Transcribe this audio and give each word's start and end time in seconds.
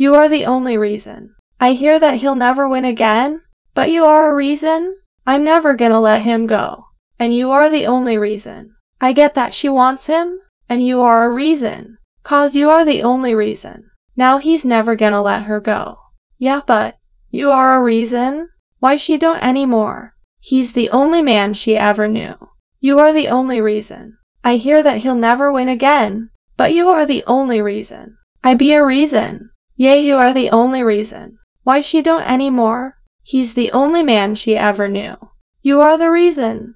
You 0.00 0.14
are 0.14 0.28
the 0.28 0.46
only 0.46 0.78
reason. 0.78 1.34
I 1.58 1.72
hear 1.72 1.98
that 1.98 2.20
he'll 2.20 2.36
never 2.36 2.68
win 2.68 2.84
again, 2.84 3.42
but 3.74 3.90
you 3.90 4.04
are 4.04 4.30
a 4.30 4.34
reason. 4.34 4.96
I'm 5.26 5.42
never 5.42 5.74
gonna 5.74 6.00
let 6.00 6.22
him 6.22 6.46
go. 6.46 6.84
And 7.18 7.34
you 7.34 7.50
are 7.50 7.68
the 7.68 7.86
only 7.86 8.16
reason. 8.16 8.76
I 9.00 9.12
get 9.12 9.34
that 9.34 9.54
she 9.54 9.68
wants 9.68 10.06
him, 10.06 10.38
and 10.68 10.86
you 10.86 11.00
are 11.02 11.24
a 11.24 11.34
reason. 11.34 11.98
Cause 12.22 12.54
you 12.54 12.70
are 12.70 12.84
the 12.84 13.02
only 13.02 13.34
reason. 13.34 13.90
Now 14.16 14.38
he's 14.38 14.64
never 14.64 14.94
gonna 14.94 15.20
let 15.20 15.42
her 15.42 15.58
go. 15.58 15.98
Yeah, 16.38 16.60
but 16.64 16.96
you 17.32 17.50
are 17.50 17.76
a 17.76 17.82
reason 17.82 18.50
why 18.78 18.94
she 18.94 19.18
don't 19.18 19.42
anymore. 19.42 20.14
He's 20.38 20.74
the 20.74 20.90
only 20.90 21.22
man 21.22 21.54
she 21.54 21.76
ever 21.76 22.06
knew. 22.06 22.36
You 22.78 23.00
are 23.00 23.12
the 23.12 23.26
only 23.26 23.60
reason. 23.60 24.16
I 24.44 24.58
hear 24.58 24.80
that 24.80 24.98
he'll 24.98 25.16
never 25.16 25.50
win 25.50 25.68
again, 25.68 26.30
but 26.56 26.72
you 26.72 26.88
are 26.88 27.04
the 27.04 27.24
only 27.26 27.60
reason. 27.60 28.16
I 28.44 28.54
be 28.54 28.72
a 28.74 28.84
reason. 28.84 29.50
Yea, 29.80 30.00
you 30.00 30.16
are 30.16 30.34
the 30.34 30.50
only 30.50 30.82
reason. 30.82 31.38
Why 31.62 31.80
she 31.80 32.02
don't 32.02 32.22
any 32.22 32.50
more. 32.50 32.98
He's 33.22 33.54
the 33.54 33.70
only 33.70 34.02
man 34.02 34.34
she 34.34 34.56
ever 34.56 34.88
knew. 34.88 35.14
You 35.62 35.80
are 35.80 35.96
the 35.96 36.10
reason. 36.10 36.74